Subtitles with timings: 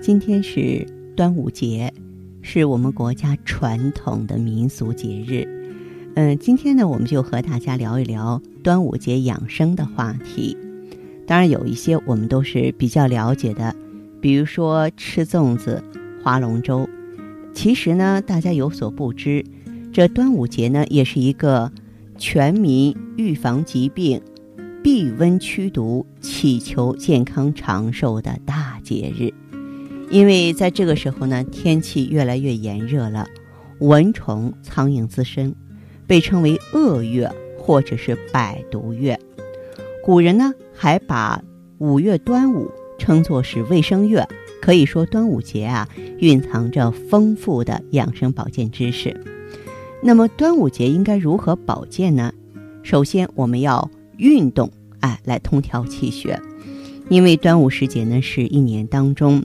[0.00, 1.92] 今天是端午节。
[2.42, 5.46] 是我们国家传统的民俗节日，
[6.14, 10.56] 嗯，今天呢，我们就和大家聊一聊端午节养生的话题。
[11.26, 13.76] 当然，有一些我们都是比较了解的，
[14.22, 15.84] 比如说吃粽子、
[16.22, 16.88] 划龙舟。
[17.52, 19.44] 其实呢，大家有所不知，
[19.92, 21.70] 这端午节呢，也是一个
[22.16, 24.18] 全民预防疾病、
[24.82, 29.30] 避瘟驱毒、祈求健康长寿的大节日。
[30.10, 33.28] 因为在这个时候呢，天气越来越炎热了，
[33.78, 35.54] 蚊虫、苍蝇滋生，
[36.06, 39.18] 被称为恶月或者是百毒月。
[40.04, 41.40] 古人呢还把
[41.78, 44.26] 五月端午称作是卫生月，
[44.60, 45.88] 可以说端午节啊
[46.18, 49.14] 蕴藏着丰富的养生保健知识。
[50.02, 52.32] 那么端午节应该如何保健呢？
[52.82, 56.40] 首先我们要运动，哎，来通调气血。
[57.08, 59.44] 因为端午时节呢是一年当中。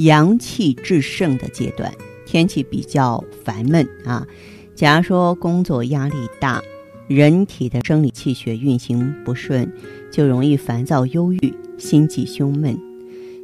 [0.00, 1.92] 阳气至盛的阶段，
[2.24, 4.26] 天气比较烦闷啊。
[4.74, 6.62] 假如说工作压力大，
[7.06, 9.70] 人体的生理气血运行不顺，
[10.10, 12.78] 就容易烦躁、忧郁、心悸、胸闷。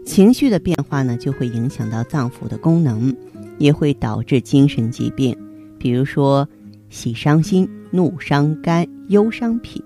[0.06, 3.14] 情绪的变化呢，就会影响到脏腑的功能，
[3.58, 5.36] 也会导致精神疾病，
[5.78, 6.48] 比如说
[6.88, 9.84] 喜伤心、怒伤肝、忧伤脾。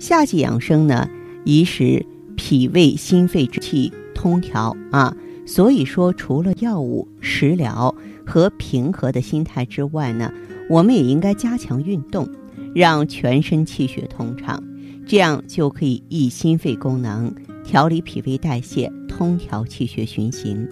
[0.00, 1.08] 夏季养生呢，
[1.44, 5.16] 以使脾胃心肺之气通调啊。
[5.44, 10.32] 所以说，除了药物、食疗和平和的心态之外呢，
[10.70, 12.28] 我们也应该加强运动，
[12.74, 14.62] 让全身气血通畅，
[15.06, 20.68] 这样就可以益心肺功能，调理脾胃代谢，通调气血循行。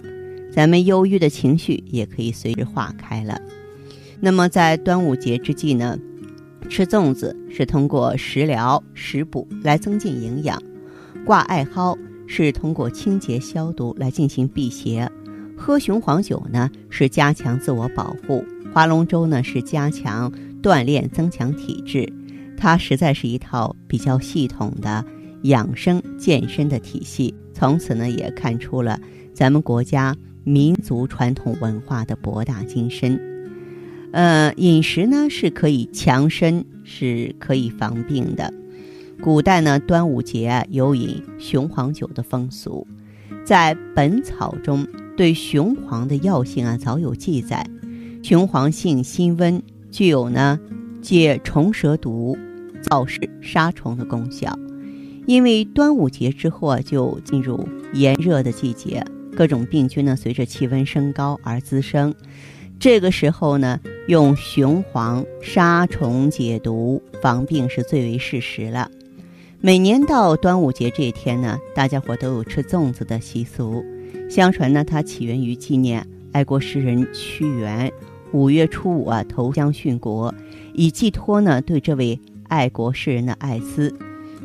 [0.51, 3.39] 咱们忧郁的情绪也可以随之化开了。
[4.19, 5.97] 那么在端午节之际呢，
[6.69, 10.61] 吃粽子是通过食疗食补来增进营养，
[11.25, 11.97] 挂艾蒿。
[12.33, 15.11] 是通过清洁消毒来进行辟邪，
[15.57, 18.41] 喝雄黄酒呢是加强自我保护，
[18.73, 20.31] 划龙舟呢是加强
[20.63, 22.07] 锻炼增强体质，
[22.57, 25.03] 它实在是一套比较系统的
[25.41, 27.35] 养生健身的体系。
[27.53, 28.97] 从此呢也看出了
[29.33, 30.15] 咱们国家
[30.45, 33.19] 民族传统文化的博大精深。
[34.13, 38.53] 呃，饮食呢是可以强身，是可以防病的。
[39.21, 42.87] 古代呢，端午节有饮雄黄酒的风俗，
[43.45, 47.63] 在《本草》中对雄黄的药性啊早有记载。
[48.23, 49.61] 雄黄性辛温，
[49.91, 50.59] 具有呢
[51.03, 52.35] 解虫蛇毒、
[52.81, 54.57] 燥湿杀虫的功效。
[55.27, 59.05] 因为端午节之后啊，就进入炎热的季节，
[59.35, 62.11] 各种病菌呢随着气温升高而滋生。
[62.79, 68.89] 这个时候呢，用雄黄杀虫解毒防病是最为适时了。
[69.63, 73.85] 每年到端午节这一天呢，大家伙都有吃粽子的习俗。
[74.27, 77.91] 相传呢，它起源于纪念爱国诗人屈原
[78.31, 80.33] 五月初五啊投江殉国，
[80.73, 83.95] 以寄托呢对这位爱国诗人的爱思。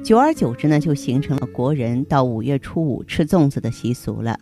[0.04, 4.38] 久而久之呢，就形成了国人到五月初五吃粽子的习俗了。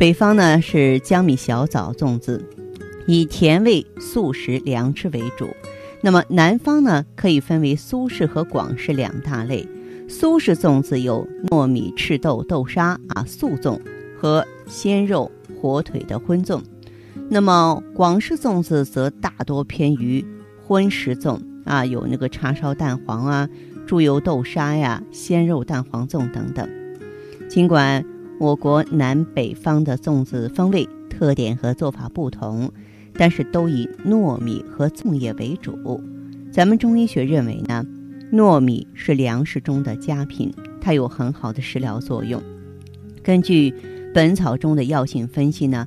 [0.00, 2.42] 北方呢是江米小枣粽子，
[3.06, 5.46] 以甜味素食凉吃为主。
[6.00, 9.68] 那么南方呢可以分为苏式和广式两大类。
[10.08, 13.78] 苏式粽子有糯米、赤豆、豆沙啊素粽
[14.16, 15.30] 和鲜肉、
[15.60, 16.62] 火腿的荤粽，
[17.28, 20.24] 那么广式粽子则大多偏于
[20.64, 23.48] 荤食粽啊，有那个叉烧蛋黄啊、
[23.84, 26.68] 猪油豆沙呀、鲜肉蛋黄粽等等。
[27.48, 28.04] 尽管
[28.38, 32.70] 我国南北方的粽子风味特点和做法不同，
[33.14, 36.00] 但是都以糯米和粽叶为主。
[36.52, 37.84] 咱们中医学认为呢。
[38.32, 42.42] 糯米是粮食中的佳品，它有很好的食疗作用。
[43.22, 43.70] 根据
[44.12, 45.86] 《本草》中的药性分析呢，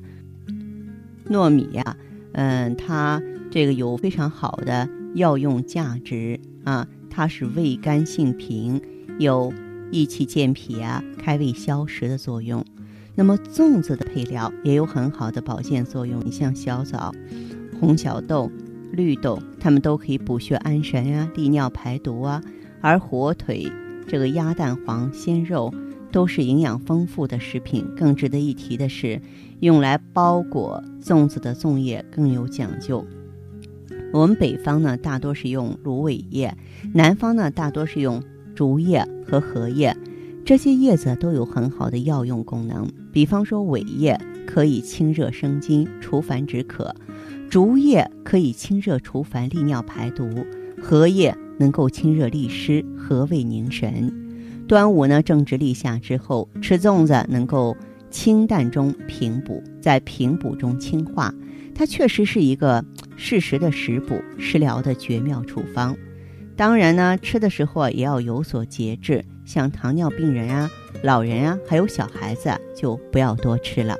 [1.28, 1.96] 糯米呀，
[2.32, 8.80] 嗯，它这个有非常好的药用价值啊，它是味甘性平，
[9.18, 9.52] 有
[9.90, 12.64] 益气健脾啊、开胃消食的作用。
[13.14, 17.12] 那么粽子的配料也有很好的保健作用，你像小枣、
[17.78, 18.50] 红小豆。
[18.92, 22.42] 绿豆，它们都可以补血安神啊，利尿排毒啊。
[22.80, 23.70] 而火腿、
[24.06, 25.72] 这个鸭蛋黄、鲜肉，
[26.10, 27.86] 都是营养丰富的食品。
[27.96, 29.20] 更值得一提的是，
[29.60, 33.04] 用来包裹粽子的粽叶更有讲究。
[34.12, 36.50] 我们北方呢，大多是用芦苇叶；
[36.92, 38.22] 南方呢，大多是用
[38.54, 39.96] 竹叶和荷叶。
[40.44, 42.90] 这些叶子都有很好的药用功能。
[43.12, 44.18] 比方说，苇叶
[44.52, 46.92] 可以清热生津、除烦止渴；
[47.48, 50.26] 竹叶可以清热除烦、利尿排毒；
[50.82, 54.12] 荷叶能够清热利湿、和胃宁神。
[54.66, 57.76] 端午呢，正值立夏之后，吃粽子能够
[58.10, 61.32] 清淡中平补，在平补中清化。
[61.74, 62.84] 它确实是一个
[63.16, 65.96] 适时的食补、食疗的绝妙处方。
[66.56, 70.68] 当然呢，吃的时候也要有所节制，像糖尿病人啊、
[71.02, 73.96] 老人啊，还有小孩子就不要多吃了。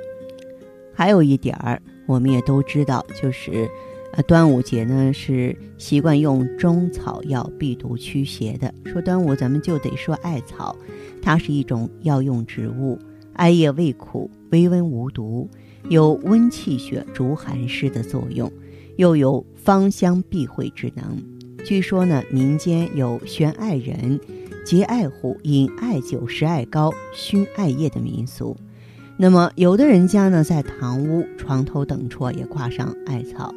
[1.01, 3.67] 还有一点儿，我们也都知道，就是，
[4.13, 8.71] 呃，端午节呢是习惯用中草药避毒驱邪的。
[8.85, 10.75] 说端午，咱们就得说艾草，
[11.19, 12.99] 它是一种药用植物，
[13.33, 15.49] 艾叶味苦，微温无毒。
[15.89, 18.51] 有温气血、逐寒湿的作用，
[18.97, 21.17] 又有芳香避秽之能。
[21.65, 24.19] 据说呢，民间有悬艾人、
[24.63, 28.55] 结艾壶、饮艾酒、食艾膏、熏艾叶的民俗。
[29.17, 33.53] 那么，有的人家呢，在堂屋、床头等处也挂上艾草。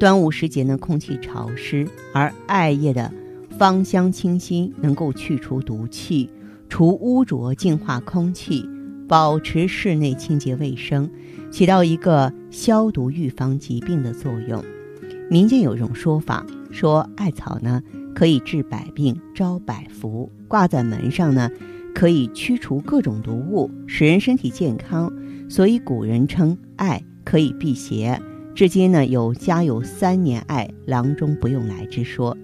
[0.00, 3.12] 端午时节呢，空气潮湿，而艾叶的
[3.58, 6.30] 芳香清新，能够去除毒气、
[6.68, 8.68] 除污浊、净化空气。
[9.08, 11.10] 保持室内清洁卫生，
[11.50, 14.64] 起到一个消毒预防疾病的作用。
[15.28, 17.82] 民间有种说法，说艾草呢
[18.14, 21.50] 可以治百病、招百福，挂在门上呢
[21.94, 25.12] 可以驱除各种毒物，使人身体健康。
[25.48, 28.20] 所以古人称艾可以辟邪。
[28.54, 32.36] 至今呢有家有三年艾，郎中不用来之说。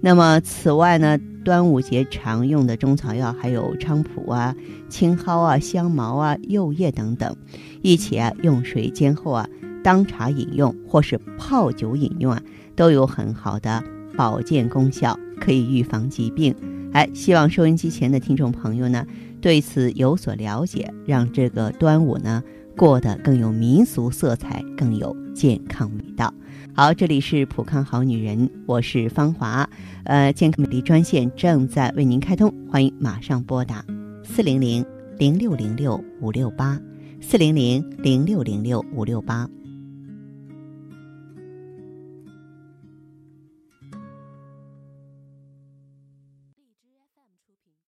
[0.00, 1.18] 那么此外呢？
[1.44, 4.54] 端午节常用的中草药还有菖蒲啊、
[4.90, 7.34] 青蒿啊、香茅啊、柚叶等等，
[7.80, 9.48] 一起啊用水煎后啊
[9.82, 12.42] 当茶饮用，或是泡酒饮用啊，
[12.76, 13.82] 都有很好的
[14.14, 16.54] 保健功效，可以预防疾病。
[16.98, 19.06] 哎，希望收音机前的听众朋友呢
[19.40, 22.42] 对此有所了解，让这个端午呢
[22.76, 26.34] 过得更有民俗色彩，更有健康味道。
[26.74, 29.70] 好，这里是普康好女人，我是芳华。
[30.06, 33.84] 呃，健康美丽专线正在为您开通，欢迎马上拨打
[34.24, 34.84] 四零零
[35.18, 36.80] 零六零六五六八
[37.20, 39.48] 四零零零六零六五六八。